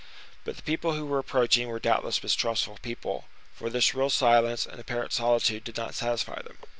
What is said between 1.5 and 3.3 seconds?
were doubtless mistrustful people,